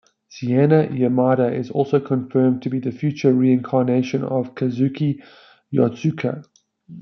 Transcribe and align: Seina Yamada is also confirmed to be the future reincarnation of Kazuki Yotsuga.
Seina 0.27 0.87
Yamada 0.89 1.53
is 1.55 1.69
also 1.69 1.99
confirmed 1.99 2.63
to 2.63 2.71
be 2.71 2.79
the 2.79 2.91
future 2.91 3.31
reincarnation 3.35 4.23
of 4.23 4.55
Kazuki 4.55 5.21
Yotsuga. 5.71 6.43